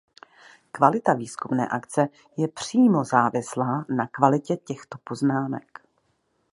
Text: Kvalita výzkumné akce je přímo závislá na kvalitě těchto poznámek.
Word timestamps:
Kvalita 0.71 1.13
výzkumné 1.13 1.67
akce 1.67 2.07
je 2.37 2.47
přímo 2.47 3.03
závislá 3.03 3.85
na 3.89 4.07
kvalitě 4.07 4.57
těchto 4.57 4.97
poznámek. 5.03 5.81